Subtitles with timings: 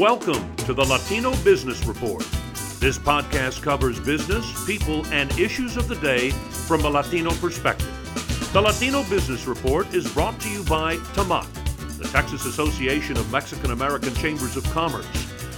[0.00, 2.24] Welcome to the Latino Business Report.
[2.80, 7.92] This podcast covers business, people, and issues of the day from a Latino perspective.
[8.54, 13.72] The Latino Business Report is brought to you by TAMAC, the Texas Association of Mexican
[13.72, 15.04] American Chambers of Commerce.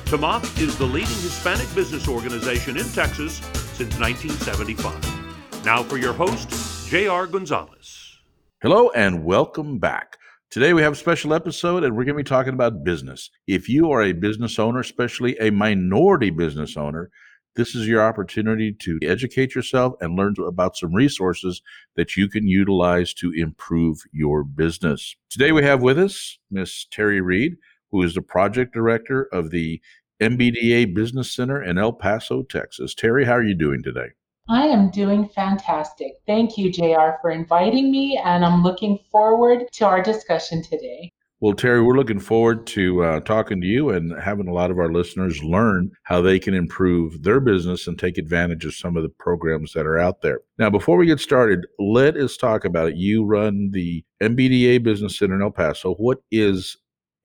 [0.06, 3.36] TAMAC is the leading Hispanic business organization in Texas
[3.74, 5.64] since 1975.
[5.64, 7.28] Now for your host, J.R.
[7.28, 8.18] Gonzalez.
[8.60, 10.18] Hello and welcome back.
[10.52, 13.30] Today we have a special episode and we're going to be talking about business.
[13.46, 17.08] If you are a business owner, especially a minority business owner,
[17.56, 21.62] this is your opportunity to educate yourself and learn about some resources
[21.96, 25.16] that you can utilize to improve your business.
[25.30, 27.54] Today we have with us Miss Terry Reed,
[27.90, 29.80] who is the project director of the
[30.20, 32.94] MBDA Business Center in El Paso, Texas.
[32.94, 34.08] Terry, how are you doing today?
[34.48, 36.14] I am doing fantastic.
[36.26, 41.10] Thank you, JR, for inviting me, and I'm looking forward to our discussion today.
[41.40, 44.78] Well, Terry, we're looking forward to uh, talking to you and having a lot of
[44.78, 49.02] our listeners learn how they can improve their business and take advantage of some of
[49.02, 50.40] the programs that are out there.
[50.58, 52.96] Now, before we get started, let us talk about it.
[52.96, 55.94] You run the MBDA Business Center in El Paso.
[55.94, 56.76] What is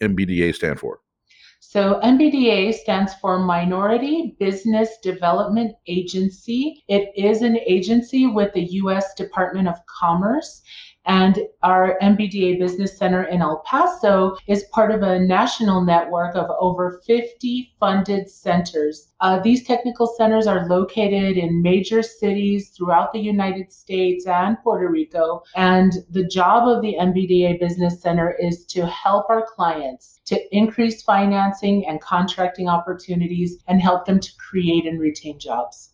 [0.01, 0.99] MBDA stand for?
[1.69, 6.85] So MBDA stands for Minority Business Development Agency.
[6.87, 9.13] It is an agency with the U.S.
[9.15, 10.61] Department of Commerce.
[11.07, 16.49] And our MBDA Business Center in El Paso is part of a national network of
[16.59, 19.13] over 50 funded centers.
[19.21, 24.89] Uh, these technical centers are located in major cities throughout the United States and Puerto
[24.89, 25.43] Rico.
[25.55, 31.03] And the job of the MBDA Business Center is to help our clients to increase
[31.03, 35.93] financing and contracting opportunities and help them to create and retain jobs.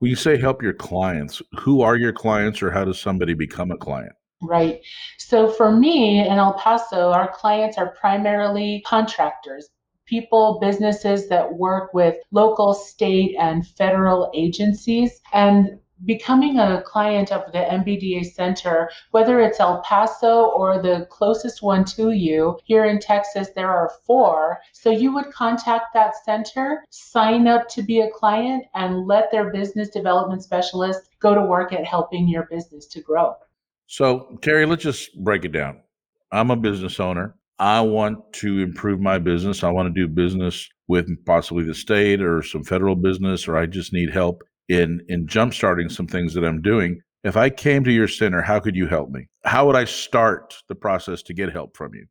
[0.00, 3.70] When you say help your clients, who are your clients or how does somebody become
[3.70, 4.12] a client?
[4.42, 4.80] Right.
[5.18, 9.68] So for me in El Paso, our clients are primarily contractors,
[10.06, 15.20] people, businesses that work with local, state, and federal agencies.
[15.34, 21.62] And becoming a client of the MBDA Center, whether it's El Paso or the closest
[21.62, 24.58] one to you, here in Texas, there are four.
[24.72, 29.52] So you would contact that center, sign up to be a client, and let their
[29.52, 33.34] business development specialist go to work at helping your business to grow.
[33.90, 35.80] So, Terry, let's just break it down.
[36.30, 37.34] I'm a business owner.
[37.58, 39.64] I want to improve my business.
[39.64, 43.66] I want to do business with possibly the state or some federal business, or I
[43.66, 47.00] just need help in in jumpstarting some things that I'm doing.
[47.24, 49.26] If I came to your center, how could you help me?
[49.44, 52.06] How would I start the process to get help from you?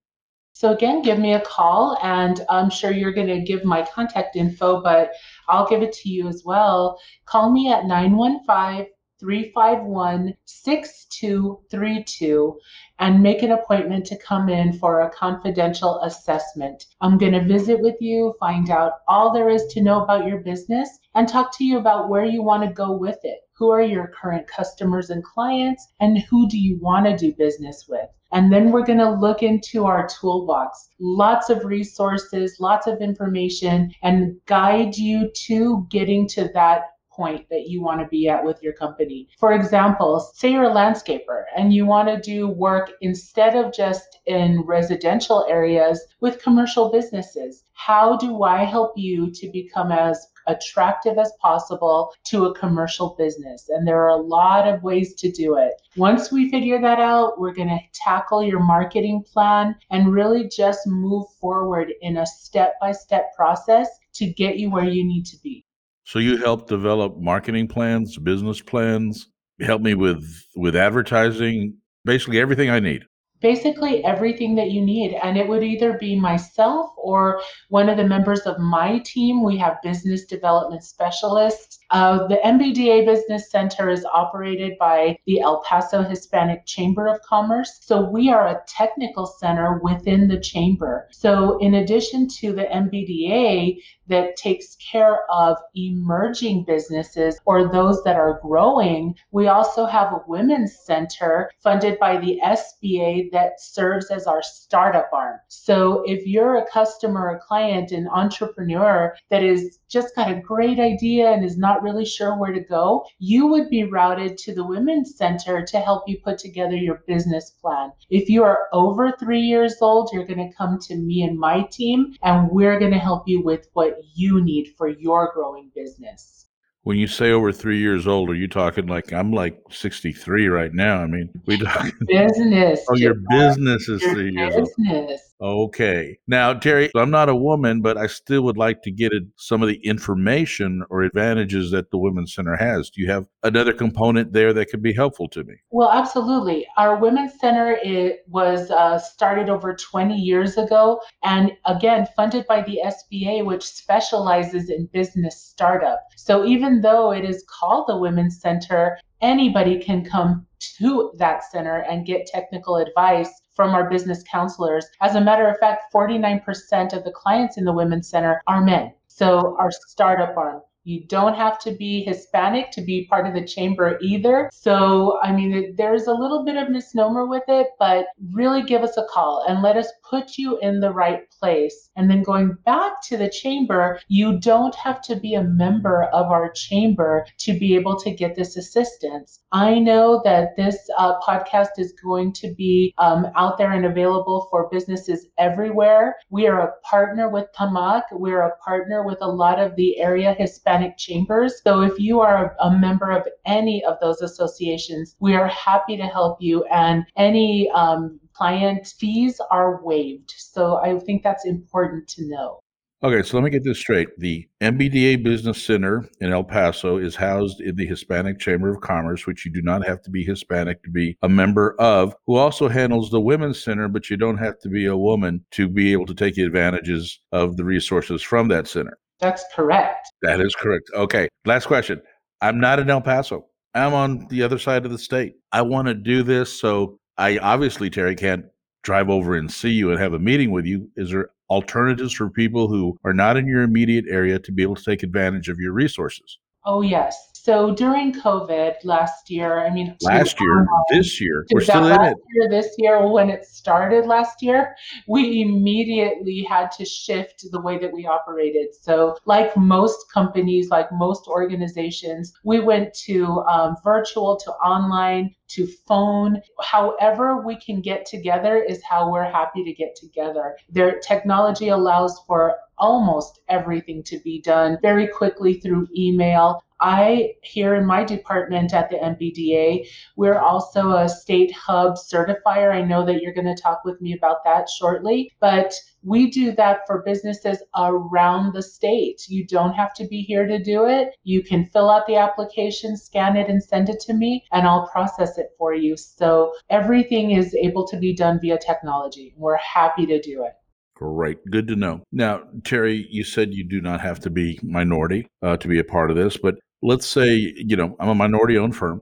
[0.52, 4.36] So again, give me a call, and I'm sure you're going to give my contact
[4.36, 5.12] info, but
[5.48, 7.00] I'll give it to you as well.
[7.26, 8.88] Call me at 915
[9.20, 12.58] 351 6232
[13.00, 16.86] and make an appointment to come in for a confidential assessment.
[17.02, 20.40] I'm going to visit with you, find out all there is to know about your
[20.40, 23.40] business, and talk to you about where you want to go with it.
[23.58, 27.88] Who are your current customers and clients, and who do you want to do business
[27.90, 28.08] with?
[28.32, 30.90] And then we're going to look into our toolbox.
[31.00, 36.84] Lots of resources, lots of information, and guide you to getting to that
[37.20, 39.28] point that you want to be at with your company.
[39.38, 44.20] For example, say you're a landscaper and you want to do work instead of just
[44.26, 47.66] in residential areas with commercial businesses.
[47.74, 53.70] How do I help you to become as attractive as possible to a commercial business.
[53.70, 55.74] And there are a lot of ways to do it.
[55.96, 60.88] Once we figure that out, we're going to tackle your marketing plan and really just
[60.88, 65.38] move forward in a step by step process to get you where you need to
[65.44, 65.66] be.
[66.10, 69.30] So you help develop marketing plans, business plans,
[69.62, 70.26] help me with
[70.56, 73.04] with advertising, basically everything I need
[73.42, 75.14] basically everything that you need.
[75.24, 79.44] And it would either be myself or one of the members of my team.
[79.44, 85.64] We have business development specialists uh, the MBDA Business Center is operated by the El
[85.64, 87.80] Paso Hispanic Chamber of Commerce.
[87.82, 91.08] So we are a technical center within the chamber.
[91.12, 93.78] So, in addition to the MBDA
[94.10, 100.24] that takes care of emerging businesses or those that are growing, we also have a
[100.28, 105.40] women's center funded by the SBA that serves as our startup arm.
[105.48, 110.80] So, if you're a customer, a client, an entrepreneur that is just got a great
[110.80, 114.66] idea and is not really sure where to go, you would be routed to the
[114.66, 117.92] Women's Center to help you put together your business plan.
[118.10, 121.64] If you are over three years old, you're going to come to me and my
[121.72, 126.48] team, and we're going to help you with what you need for your growing business.
[126.84, 130.74] When you say over three years old, are you talking like I'm like 63 right
[130.74, 131.02] now?
[131.02, 132.86] I mean, we talk business.
[132.90, 135.29] Oh, your business is your three years business.
[135.42, 136.18] Okay.
[136.28, 139.70] Now, Terry, I'm not a woman, but I still would like to get some of
[139.70, 142.90] the information or advantages that the Women's Center has.
[142.90, 145.56] Do you have another component there that could be helpful to me?
[145.72, 146.68] Well, absolutely.
[146.78, 152.62] Our Women's Center it was uh, started over 20 years ago, and again funded by
[152.62, 156.02] the SBA, which specializes in business startup.
[156.18, 161.86] So even though it is called the Women's Center, anybody can come to that center
[161.90, 164.86] and get technical advice from our business counselors.
[165.02, 168.94] As a matter of fact, 49% of the clients in the Women's Center are men.
[169.08, 170.62] So our startup arm.
[170.86, 174.50] You don't have to be Hispanic to be part of the chamber either.
[174.54, 178.96] So, I mean, there's a little bit of misnomer with it, but really give us
[178.96, 181.90] a call and let us put you in the right place.
[181.96, 186.28] And then going back to the chamber, you don't have to be a member of
[186.28, 189.40] our chamber to be able to get this assistance.
[189.52, 194.48] I know that this uh, podcast is going to be um, out there and available
[194.50, 196.16] for businesses everywhere.
[196.30, 198.04] We are a partner with TAMAC.
[198.12, 201.62] We're a partner with a lot of the area Hispanic chambers.
[201.64, 206.04] So if you are a member of any of those associations, we are happy to
[206.04, 206.64] help you.
[206.66, 210.34] And any um, client fees are waived.
[210.38, 212.60] So I think that's important to know.
[213.02, 214.10] Okay, so let me get this straight.
[214.18, 219.26] The MBDA Business Center in El Paso is housed in the Hispanic Chamber of Commerce,
[219.26, 222.68] which you do not have to be Hispanic to be a member of, who also
[222.68, 226.08] handles the Women's Center, but you don't have to be a woman to be able
[226.08, 228.98] to take advantages of the resources from that center.
[229.20, 230.08] That's correct.
[230.22, 230.90] That is correct.
[230.94, 232.02] Okay, last question.
[232.42, 233.46] I'm not in El Paso.
[233.76, 235.34] I'm on the other side of the state.
[235.52, 238.46] I want to do this, so I obviously, Terry, can't
[238.84, 240.90] drive over and see you and have a meeting with you.
[240.96, 244.76] Is there alternatives for people who are not in your immediate area to be able
[244.76, 246.40] to take advantage of your resources?
[246.66, 247.29] Oh, yes.
[247.42, 252.18] So during COVID last year, I mean, last year, this year, we're still in it.
[252.34, 254.76] Year, this year, when it started last year,
[255.08, 258.76] we immediately had to shift the way that we operated.
[258.82, 265.66] So, like most companies, like most organizations, we went to um, virtual, to online, to
[265.88, 266.42] phone.
[266.62, 270.58] However, we can get together is how we're happy to get together.
[270.70, 276.64] Their technology allows for almost everything to be done very quickly through email.
[276.82, 282.72] I, here in my department at the MBDA, we're also a state hub certifier.
[282.74, 286.54] I know that you're going to talk with me about that shortly, but we do
[286.54, 289.28] that for businesses around the state.
[289.28, 291.16] You don't have to be here to do it.
[291.24, 294.88] You can fill out the application, scan it, and send it to me, and I'll
[294.88, 295.98] process it for you.
[295.98, 299.34] So everything is able to be done via technology.
[299.36, 300.54] We're happy to do it.
[301.00, 301.38] Great.
[301.50, 302.02] Good to know.
[302.12, 305.84] Now, Terry, you said you do not have to be minority uh, to be a
[305.84, 309.02] part of this, but let's say, you know, I'm a minority owned firm.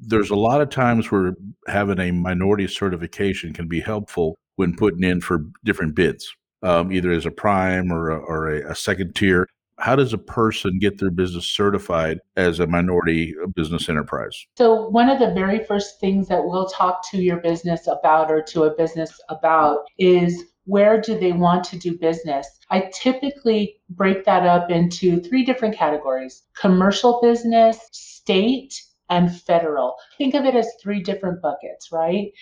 [0.00, 1.34] There's a lot of times where
[1.68, 7.12] having a minority certification can be helpful when putting in for different bids, um, either
[7.12, 9.46] as a prime or a, or a, a second tier.
[9.78, 14.46] How does a person get their business certified as a minority business enterprise?
[14.56, 18.40] So, one of the very first things that we'll talk to your business about or
[18.40, 22.46] to a business about is where do they want to do business?
[22.70, 28.74] I typically break that up into three different categories commercial business, state,
[29.10, 29.94] and federal.
[30.16, 32.32] Think of it as three different buckets, right?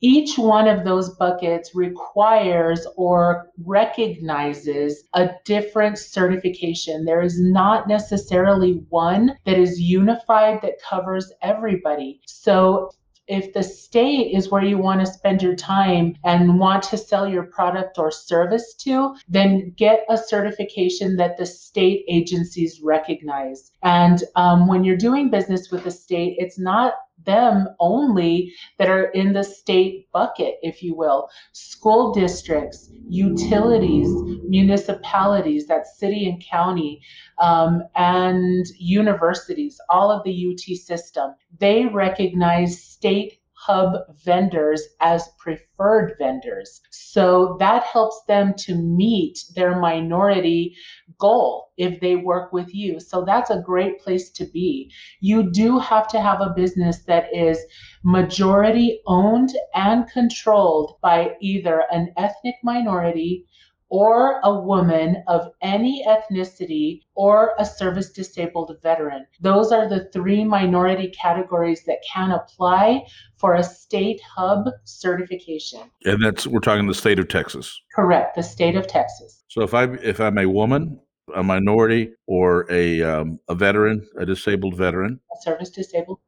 [0.00, 7.04] Each one of those buckets requires or recognizes a different certification.
[7.04, 12.20] There is not necessarily one that is unified that covers everybody.
[12.26, 12.90] So
[13.28, 17.28] if the state is where you want to spend your time and want to sell
[17.28, 23.70] your product or service to, then get a certification that the state agencies recognize.
[23.82, 29.06] And um, when you're doing business with the state, it's not them only that are
[29.06, 31.28] in the state bucket, if you will.
[31.52, 34.08] School districts, utilities,
[34.48, 37.00] municipalities, that's city and county,
[37.38, 46.14] um, and universities, all of the UT system, they recognize state hub vendors as preferred
[46.18, 46.80] vendors.
[46.90, 50.74] So that helps them to meet their minority
[51.18, 52.98] goal if they work with you.
[52.98, 54.90] So that's a great place to be.
[55.20, 57.58] You do have to have a business that is
[58.02, 63.46] majority owned and controlled by either an ethnic minority
[63.92, 69.26] or a woman of any ethnicity or a service disabled veteran.
[69.42, 73.04] Those are the three minority categories that can apply
[73.36, 75.80] for a state hub certification.
[76.06, 77.78] And that's we're talking the state of Texas.
[77.94, 79.44] Correct, the state of Texas.
[79.48, 80.98] So if I if I'm a woman,
[81.36, 86.18] a minority, or a um, a veteran, a disabled veteran, a service disabled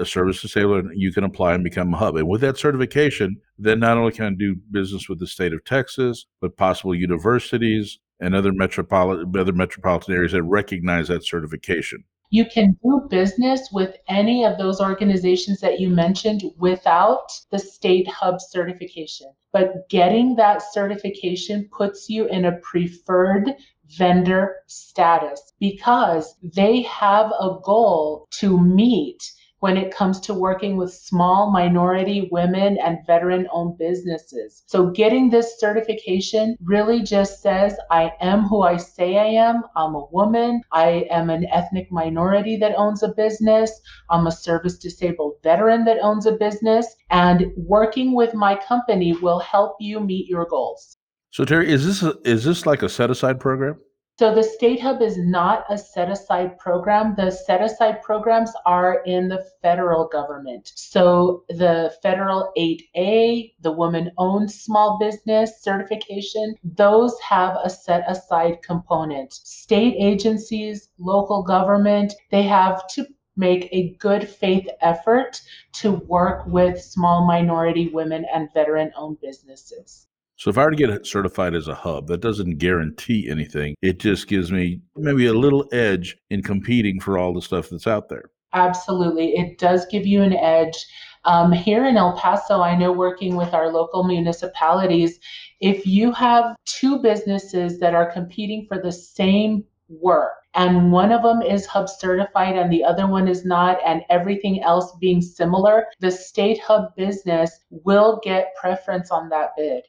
[0.00, 2.16] a service disabled, you can apply and become a hub.
[2.16, 5.64] And with that certification, then not only can I do business with the state of
[5.64, 12.04] Texas, but possible universities and other metropolitan other metropolitan areas that recognize that certification.
[12.32, 18.06] You can do business with any of those organizations that you mentioned without the state
[18.06, 19.32] hub certification.
[19.52, 23.56] But getting that certification puts you in a preferred
[23.96, 30.92] vendor status because they have a goal to meet when it comes to working with
[30.92, 34.62] small minority women and veteran owned businesses.
[34.66, 39.62] So getting this certification really just says I am who I say I am.
[39.76, 40.62] I'm a woman.
[40.72, 43.70] I am an ethnic minority that owns a business.
[44.08, 46.86] I'm a service disabled veteran that owns a business.
[47.10, 50.96] And working with my company will help you meet your goals.
[51.30, 53.78] So Terry, is this a, is this like a set aside program?
[54.20, 57.14] So the State Hub is not a set aside program.
[57.14, 60.72] The set aside programs are in the federal government.
[60.74, 68.60] So the federal 8A, the woman owned small business certification, those have a set aside
[68.62, 69.32] component.
[69.32, 73.06] State agencies, local government, they have to
[73.38, 75.40] make a good faith effort
[75.76, 80.08] to work with small minority women and veteran owned businesses.
[80.40, 83.74] So if I were to get certified as a hub, that doesn't guarantee anything.
[83.82, 87.86] It just gives me maybe a little edge in competing for all the stuff that's
[87.86, 88.30] out there.
[88.54, 89.36] Absolutely.
[89.36, 90.86] It does give you an edge.
[91.26, 95.20] Um, here in El Paso, I know working with our local municipalities,
[95.60, 101.22] if you have two businesses that are competing for the same work, and one of
[101.22, 105.84] them is hub certified and the other one is not, and everything else being similar,
[106.00, 109.82] the state hub business will get preference on that bid.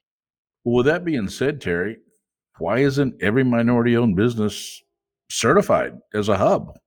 [0.64, 1.98] Well, with that being said, Terry,
[2.60, 4.82] why isn't every minority owned business
[5.30, 6.78] certified as a hub?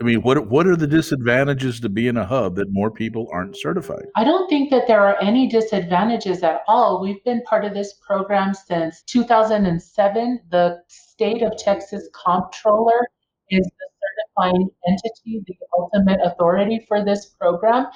[0.00, 3.56] I mean, what what are the disadvantages to being a hub that more people aren't
[3.56, 4.04] certified?
[4.14, 7.00] I don't think that there are any disadvantages at all.
[7.00, 10.40] We've been part of this program since 2007.
[10.50, 13.08] The state of Texas comptroller
[13.48, 13.88] is the
[14.36, 17.86] certifying entity, the ultimate authority for this program.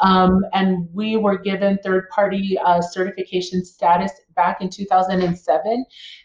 [0.00, 5.84] Um, and we were given third party uh, certification status back in 2007.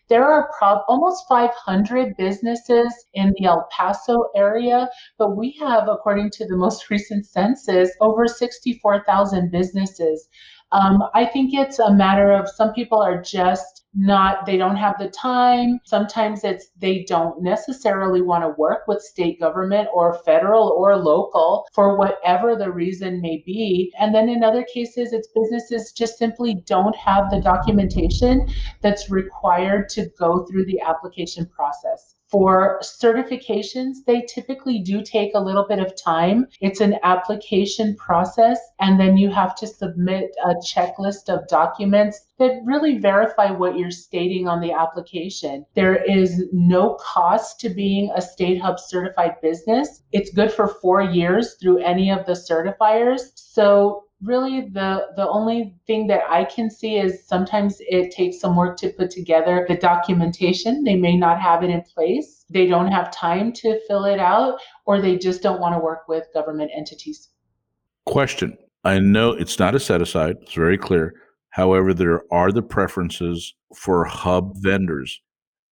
[0.10, 0.51] There are
[0.88, 6.89] almost 500 businesses in the El Paso area, but we have, according to the most
[6.91, 10.27] recent census, over 64,000 businesses.
[10.72, 14.98] Um, I think it's a matter of some people are just not they don't have
[15.00, 15.80] the time.
[15.84, 21.68] Sometimes it's they don't necessarily want to work with state government or federal or local
[21.74, 23.92] for whatever the reason may be.
[24.00, 28.48] And then in other cases it's businesses just simply don't have the documentation
[28.82, 35.40] that's required to go through the application process for certifications, they typically do take a
[35.40, 36.48] little bit of time.
[36.62, 42.62] It's an application process, and then you have to submit a checklist of documents that
[42.64, 45.66] really verify what you're stating on the application.
[45.76, 50.02] There is no cost to being a State Hub certified business.
[50.14, 53.32] It's good for four years through any of the certifiers.
[53.36, 58.56] So really the the only thing that I can see is sometimes it takes some
[58.56, 60.84] work to put together the documentation.
[60.84, 62.46] They may not have it in place.
[62.50, 66.08] They don't have time to fill it out or they just don't want to work
[66.08, 67.30] with government entities.
[68.06, 68.58] Question.
[68.84, 71.13] I know it's not a set aside, it's very clear.
[71.50, 75.22] However, there are the preferences for hub vendors.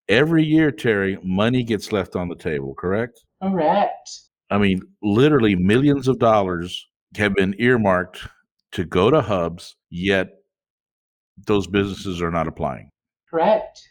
[0.08, 3.24] Every year, Terry, money gets left on the table, correct?
[3.42, 4.10] Correct.
[4.52, 8.28] I mean, literally millions of dollars have been earmarked
[8.72, 10.30] to go to hubs, yet
[11.48, 12.90] those businesses are not applying.
[13.30, 13.89] Correct.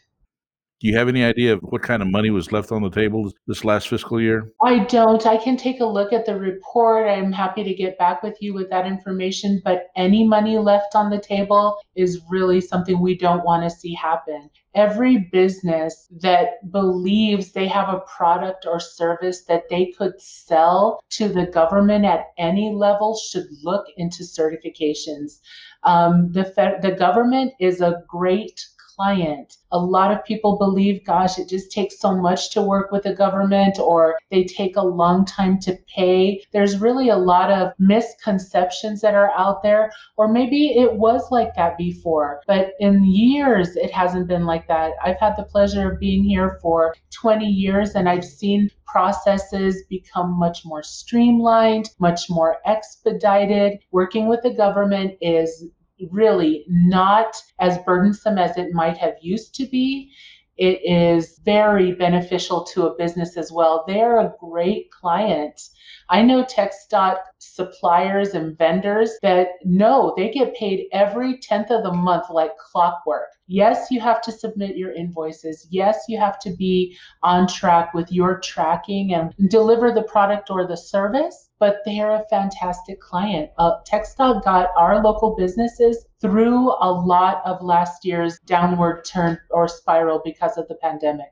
[0.79, 3.33] Do you have any idea of what kind of money was left on the table
[3.47, 4.49] this last fiscal year?
[4.63, 5.25] I don't.
[5.25, 7.05] I can take a look at the report.
[7.05, 11.09] I'm happy to get back with you with that information, but any money left on
[11.09, 14.49] the table is really something we don't want to see happen.
[14.73, 21.27] Every business that believes they have a product or service that they could sell to
[21.27, 25.39] the government at any level should look into certifications.
[25.83, 28.65] Um, the, the government is a great
[28.99, 29.55] client.
[29.71, 33.13] A lot of people believe, gosh, it just takes so much to work with the
[33.13, 36.43] government or they take a long time to pay.
[36.51, 41.55] There's really a lot of misconceptions that are out there, or maybe it was like
[41.55, 44.91] that before, but in years it hasn't been like that.
[45.01, 50.37] I've had the pleasure of being here for 20 years and I've seen processes become
[50.37, 53.79] much more streamlined, much more expedited.
[53.91, 55.63] Working with the government is
[56.11, 60.11] really not as burdensome as it might have used to be.
[60.59, 63.85] it is very beneficial to a business as well.
[63.87, 65.69] They're a great client.
[66.09, 71.93] I know TxDOT suppliers and vendors that know they get paid every 10th of the
[71.93, 73.29] month like clockwork.
[73.47, 75.65] Yes, you have to submit your invoices.
[75.69, 80.67] Yes, you have to be on track with your tracking and deliver the product or
[80.67, 83.49] the service, but they're a fantastic client.
[83.57, 89.67] Uh, TxDOT got our local businesses through a lot of last year's downward turn or
[89.67, 91.27] spiral because of the pandemic.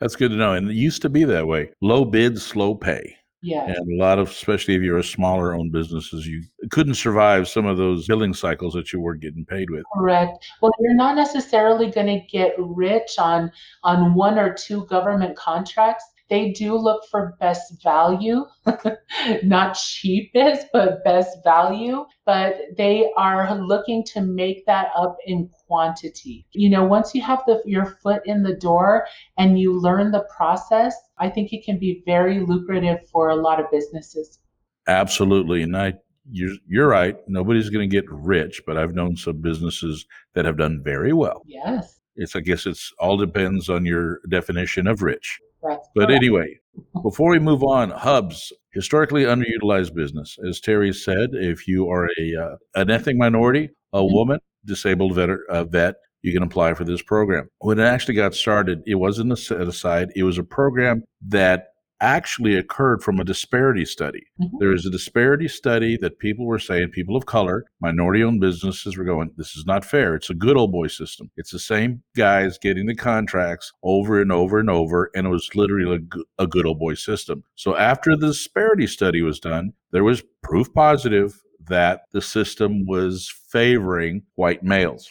[0.00, 0.52] That's good to know.
[0.52, 3.16] And it used to be that way low bid, slow pay.
[3.44, 3.66] Yeah.
[3.66, 7.66] And a lot of, especially if you're a smaller owned businesses, you couldn't survive some
[7.66, 9.82] of those billing cycles that you were getting paid with.
[9.94, 10.42] Correct.
[10.62, 13.52] Well, you're not necessarily going to get rich on
[13.82, 18.44] on one or two government contracts they do look for best value,
[19.42, 22.04] not cheapest, but best value.
[22.24, 26.46] But they are looking to make that up in quantity.
[26.52, 30.26] You know, once you have the, your foot in the door and you learn the
[30.34, 34.38] process, I think it can be very lucrative for a lot of businesses.
[34.86, 35.62] Absolutely.
[35.62, 35.94] And I
[36.30, 37.16] you're, you're right.
[37.28, 41.42] Nobody's going to get rich, but I've known some businesses that have done very well.
[41.46, 42.00] Yes.
[42.16, 45.38] It's, I guess it's all depends on your definition of rich.
[45.66, 46.22] That's But correct.
[46.22, 46.58] anyway,
[47.02, 50.36] before we move on, hubs historically underutilized business.
[50.48, 54.12] As Terry said, if you are a uh, an ethnic minority, a Mhm.
[54.12, 57.48] woman, disabled vet, uh, vet, you can apply for this program.
[57.58, 60.10] When it actually got started, it wasn't a set aside.
[60.16, 61.66] It was a program that
[62.04, 64.26] actually occurred from a disparity study.
[64.40, 64.58] Mhm.
[64.60, 68.96] There is a disparity study that people were saying, people of color, minority owned businesses
[68.96, 70.14] were going, this is not fair.
[70.14, 71.30] It's a good old boy system.
[71.36, 75.10] It's the same guys getting the contracts over and over and over.
[75.14, 76.06] And it was literally
[76.38, 77.42] a, a good old boy system.
[77.54, 83.32] So after the disparity study was done, there was proof positive that the system was
[83.48, 85.08] favoring white males.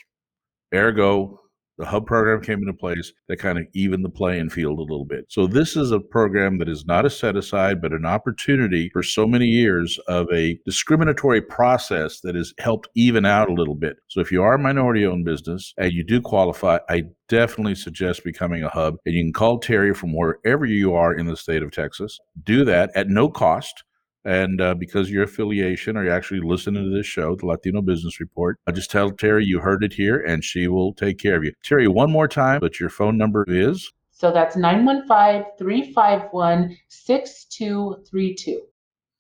[0.73, 1.39] Ergo,
[1.77, 5.05] the hub program came into place that kind of evened the playing field a little
[5.05, 5.25] bit.
[5.29, 9.01] So this is a program that is not a set aside, but an opportunity for
[9.01, 13.97] so many years of a discriminatory process that has helped even out a little bit.
[14.09, 18.23] So if you are a minority owned business and you do qualify, I definitely suggest
[18.23, 18.95] becoming a hub.
[19.05, 22.19] And you can call Terry from wherever you are in the state of Texas.
[22.43, 23.83] Do that at no cost.
[24.25, 28.19] And uh, because your affiliation or you're actually listening to this show, the Latino Business
[28.19, 31.43] Report, I just tell Terry you heard it here and she will take care of
[31.43, 31.51] you.
[31.63, 38.61] Terry, one more time, but your phone number is So that's 915 351 6232.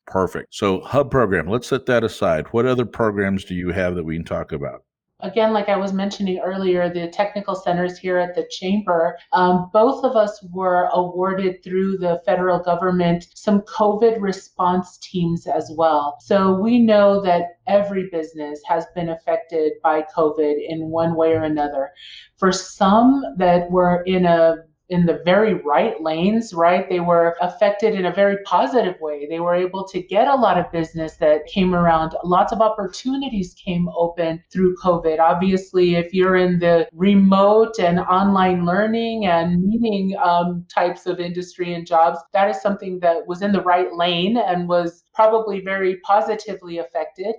[0.07, 0.53] perfect.
[0.53, 2.47] So, Hub program, let's set that aside.
[2.47, 4.83] What other programs do you have that we can talk about?
[5.23, 10.03] Again, like I was mentioning earlier, the technical centers here at the chamber, um, both
[10.03, 16.17] of us were awarded through the federal government some COVID response teams as well.
[16.19, 21.43] So we know that every business has been affected by COVID in one way or
[21.43, 21.91] another.
[22.35, 24.57] For some that were in a
[24.89, 26.89] in the very right lanes, right?
[26.89, 29.27] They were affected in a very positive way.
[29.29, 32.15] They were able to get a lot of business that came around.
[32.23, 35.19] Lots of opportunities came open through COVID.
[35.19, 41.73] Obviously, if you're in the remote and online learning and meeting um, types of industry
[41.73, 45.97] and jobs, that is something that was in the right lane and was probably very
[46.01, 47.35] positively affected.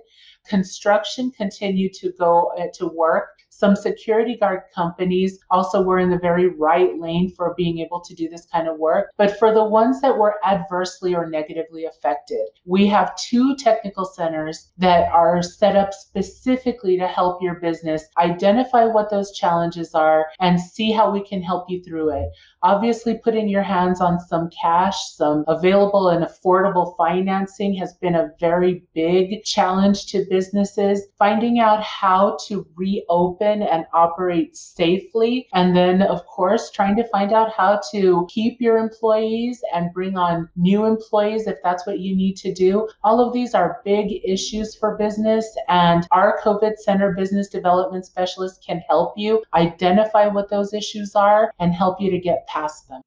[0.47, 3.29] Construction continued to go uh, to work.
[3.57, 8.13] Some security guard companies also were in the very right lane for being able to
[8.13, 9.11] do this kind of work.
[9.15, 14.71] But for the ones that were adversely or negatively affected, we have two technical centers
[14.77, 20.59] that are set up specifically to help your business identify what those challenges are and
[20.59, 22.29] see how we can help you through it.
[22.65, 28.31] Obviously, putting your hands on some cash, some available and affordable financing has been a
[28.39, 31.03] very big challenge to businesses.
[31.19, 35.47] Finding out how to reopen and operate safely.
[35.53, 40.17] And then, of course, trying to find out how to keep your employees and bring
[40.17, 42.89] on new employees if that's what you need to do.
[43.03, 45.55] All of these are big issues for business.
[45.67, 51.53] And our COVID Center Business Development Specialist can help you identify what those issues are
[51.59, 53.01] and help you to get past them.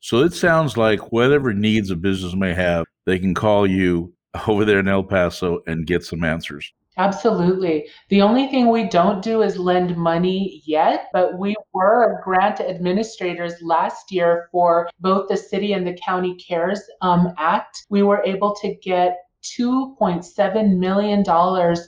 [0.00, 4.12] So it sounds like whatever needs a business may have, they can call you
[4.46, 6.72] over there in El Paso and get some answers.
[6.96, 7.88] Absolutely.
[8.08, 13.54] The only thing we don't do is lend money yet, but we were grant administrators
[13.62, 17.86] last year for both the city and the county CARES um, Act.
[17.88, 21.22] We were able to get $2.7 million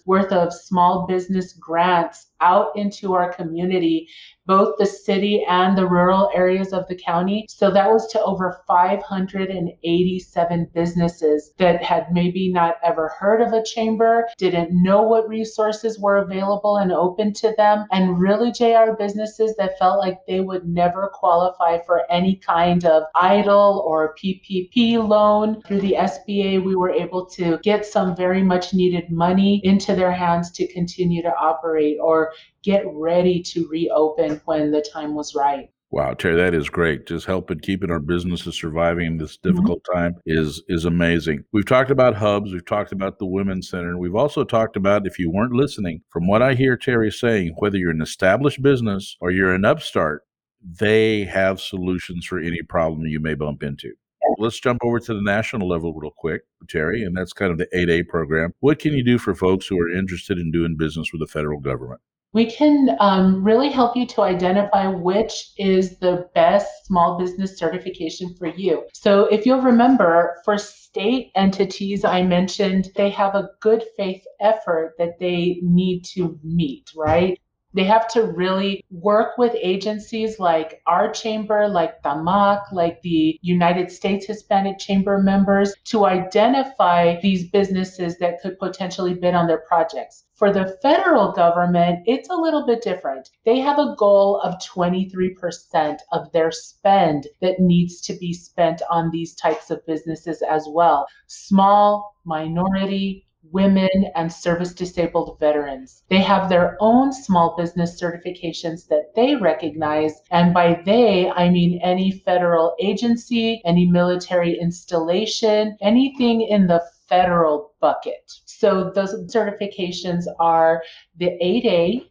[0.07, 4.09] worth of small business grants out into our community
[4.51, 7.47] both the city and the rural areas of the county.
[7.49, 13.63] So that was to over 587 businesses that had maybe not ever heard of a
[13.63, 19.55] chamber, didn't know what resources were available and open to them, and really JR businesses
[19.57, 25.63] that felt like they would never qualify for any kind of EIDL or PPP loan.
[25.63, 30.11] Through the SBA, we were able to get some very much needed money into their
[30.11, 32.30] hands to continue to operate or
[32.63, 35.71] get ready to reopen when the time was right.
[35.93, 37.09] Wow, Terry, that is great.
[37.09, 39.51] Just helping keeping our businesses surviving in this mm-hmm.
[39.51, 39.99] difficult mm-hmm.
[39.99, 41.45] time is is amazing.
[41.53, 45.07] We've talked about hubs, we've talked about the women's center, and we've also talked about
[45.07, 49.17] if you weren't listening, from what I hear Terry saying, whether you're an established business
[49.21, 50.23] or you're an upstart,
[50.63, 53.93] they have solutions for any problem you may bump into.
[54.39, 57.67] Let's jump over to the national level real quick, Terry, and that's kind of the
[57.75, 58.55] 8A program.
[58.61, 61.59] What can you do for folks who are interested in doing business with the federal
[61.59, 62.01] government?
[62.33, 68.35] We can um, really help you to identify which is the best small business certification
[68.39, 68.85] for you.
[68.95, 74.95] So, if you'll remember, for state entities, I mentioned they have a good faith effort
[74.99, 77.39] that they need to meet, right?
[77.73, 83.93] They have to really work with agencies like our chamber, like TAMAC, like the United
[83.93, 90.25] States Hispanic Chamber members to identify these businesses that could potentially bid on their projects.
[90.35, 93.29] For the federal government, it's a little bit different.
[93.45, 99.11] They have a goal of 23% of their spend that needs to be spent on
[99.11, 101.07] these types of businesses as well.
[101.27, 106.05] Small, minority, women, and service disabled veterans.
[106.09, 110.21] They have their own small business certifications that they recognize.
[110.31, 117.73] And by they, I mean any federal agency, any military installation, anything in the federal
[117.81, 118.33] bucket.
[118.45, 120.83] So those certifications are
[121.17, 122.07] the 8A,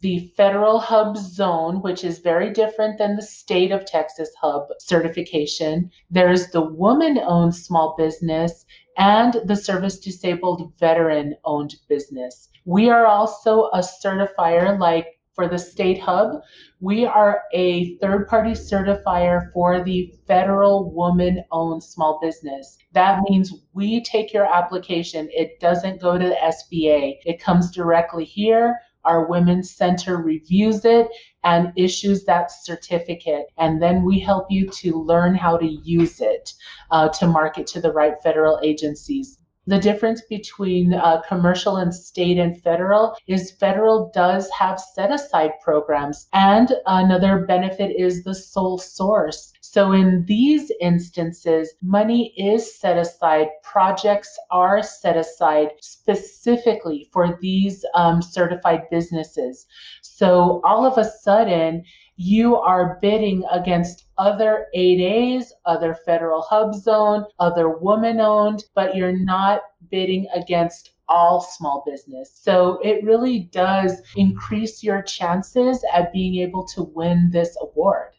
[0.00, 5.90] the federal hub zone, which is very different than the state of Texas hub certification.
[6.10, 8.64] There's the woman owned small business
[9.00, 12.50] and the service disabled veteran owned business.
[12.66, 16.42] We are also a certifier like for the state hub.
[16.80, 22.76] We are a third party certifier for the federal woman owned small business.
[22.92, 25.30] That means we take your application.
[25.32, 27.20] It doesn't go to the SBA.
[27.24, 28.80] It comes directly here.
[29.06, 31.08] Our Women's Center reviews it
[31.44, 33.46] and issues that certificate.
[33.58, 36.52] And then we help you to learn how to use it
[36.90, 39.38] uh, to market to the right federal agencies.
[39.66, 45.52] The difference between uh, commercial and state and federal is federal does have set aside
[45.62, 46.26] programs.
[46.32, 49.52] And another benefit is the sole source.
[49.60, 57.84] So in these instances, money is set aside, projects are set aside specifically for these
[57.94, 59.66] um, certified businesses.
[60.20, 61.82] So all of a sudden,
[62.16, 69.16] you are bidding against other 8As, other federal hub zone, other woman owned, but you're
[69.16, 72.38] not bidding against all small business.
[72.38, 78.10] So it really does increase your chances at being able to win this award.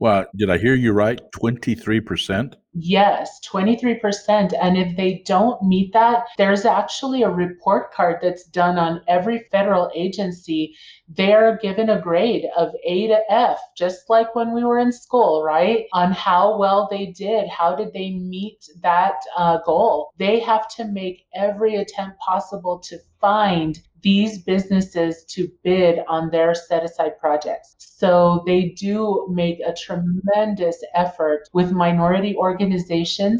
[0.00, 1.20] Well, did I hear you right?
[1.40, 2.54] 23%?
[2.74, 4.52] Yes, 23%.
[4.60, 9.40] And if they don't meet that, there's actually a report card that's done on every
[9.50, 10.74] federal agency.
[11.08, 15.42] They're given a grade of A to F, just like when we were in school,
[15.42, 15.86] right?
[15.92, 17.48] On how well they did.
[17.48, 20.12] How did they meet that uh, goal?
[20.18, 26.54] They have to make every attempt possible to find these businesses to bid on their
[26.54, 27.74] set aside projects.
[27.78, 32.57] So they do make a tremendous effort with minority organizations,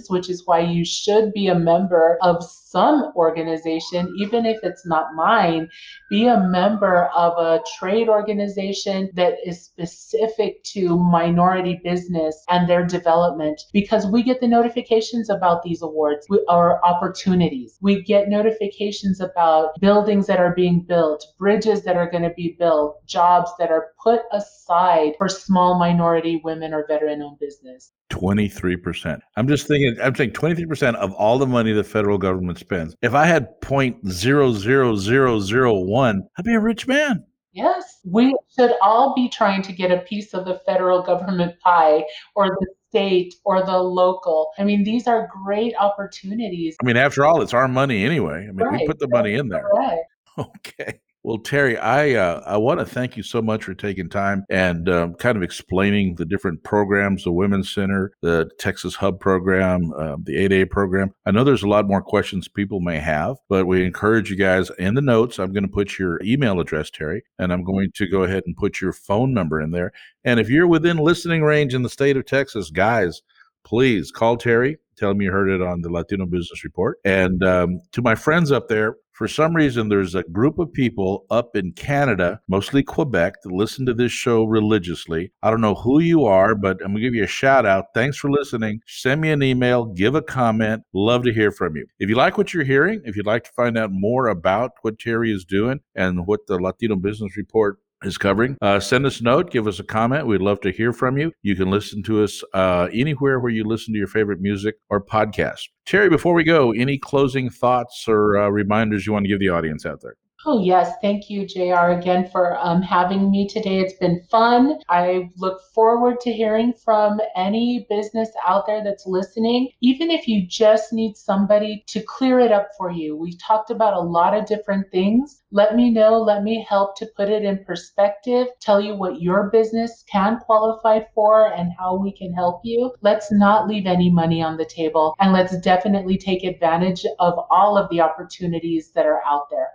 [0.09, 5.15] which is why you should be a member of some organization, even if it's not
[5.15, 5.69] mine,
[6.11, 12.85] be a member of a trade organization that is specific to minority business and their
[12.85, 17.79] development because we get the notifications about these awards or opportunities.
[17.81, 22.57] We get notifications about buildings that are being built, bridges that are going to be
[22.59, 27.93] built, jobs that are put aside for small minority women or veteran owned business.
[28.11, 29.21] 23%.
[29.37, 32.95] I'm just thinking, I'm saying 23% of all the money the federal government spends.
[33.03, 37.25] If I had 0.00001, I'd be a rich man.
[37.53, 42.05] Yes, we should all be trying to get a piece of the federal government pie
[42.37, 44.51] or the state or the local.
[44.59, 46.77] I mean, these are great opportunities.
[46.81, 48.47] I mean, after all, it's our money anyway.
[48.49, 48.81] I mean, right.
[48.81, 49.69] we put the money in there.
[49.75, 50.03] Right.
[50.39, 51.01] Okay.
[51.29, 54.89] Well, Terry, I uh, I want to thank you so much for taking time and
[54.89, 60.17] um, kind of explaining the different programs, the Women's Center, the Texas Hub program, uh,
[60.23, 61.11] the 8A program.
[61.27, 64.71] I know there's a lot more questions people may have, but we encourage you guys
[64.79, 65.39] in the notes.
[65.39, 68.57] I'm going to put your email address, Terry, and I'm going to go ahead and
[68.57, 69.93] put your phone number in there.
[70.25, 73.21] And if you're within listening range in the state of Texas, guys,
[73.65, 74.79] please call Terry.
[74.97, 76.99] Tell him you heard it on the Latino Business Report.
[77.05, 81.27] And um, to my friends up there, for some reason, there's a group of people
[81.29, 85.33] up in Canada, mostly Quebec, that listen to this show religiously.
[85.43, 87.87] I don't know who you are, but I'm going to give you a shout out.
[87.95, 88.81] Thanks for listening.
[88.87, 90.85] Send me an email, give a comment.
[90.95, 91.89] Love to hear from you.
[91.99, 95.01] If you like what you're hearing, if you'd like to find out more about what
[95.01, 98.57] Terry is doing and what the Latino Business Report is covering.
[98.63, 100.27] Uh, send us a note, give us a comment.
[100.27, 101.33] We'd love to hear from you.
[101.43, 105.03] You can listen to us uh, anywhere where you listen to your favorite music or
[105.03, 105.69] podcast.
[105.87, 109.49] Terry, before we go, any closing thoughts or uh, reminders you want to give the
[109.49, 110.17] audience out there?
[110.47, 110.95] Oh, yes.
[111.03, 113.81] Thank you, JR, again for um, having me today.
[113.81, 114.79] It's been fun.
[114.89, 120.47] I look forward to hearing from any business out there that's listening, even if you
[120.47, 123.17] just need somebody to clear it up for you.
[123.17, 125.43] We've talked about a lot of different things.
[125.51, 126.23] Let me know.
[126.23, 131.01] Let me help to put it in perspective, tell you what your business can qualify
[131.17, 132.95] for and how we can help you.
[133.01, 137.77] Let's not leave any money on the table and let's definitely take advantage of all
[137.77, 139.71] of the opportunities that are out there.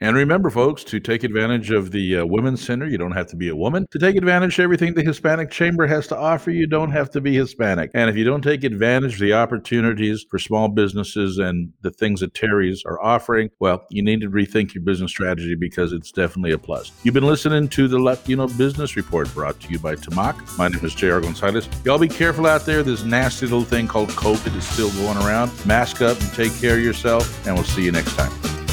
[0.00, 3.36] And remember, folks, to take advantage of the uh, Women's Center, you don't have to
[3.36, 3.86] be a woman.
[3.92, 7.20] To take advantage of everything the Hispanic Chamber has to offer, you don't have to
[7.22, 7.90] be Hispanic.
[7.94, 12.20] And if you don't take advantage of the opportunities for small businesses and the things
[12.20, 16.52] that Terry's are offering, well, you need to rethink your business strategy because it's definitely
[16.52, 16.92] a plus.
[17.02, 20.58] You've been listening to the Latino Business Report brought to you by Tamac.
[20.58, 21.22] My name is J.R.
[21.22, 21.70] Gonzalez.
[21.86, 22.82] Y'all be careful out there.
[22.82, 25.50] This nasty little thing called COVID is still going around.
[25.64, 28.65] Mask up and take care of yourself, and we'll see you next time.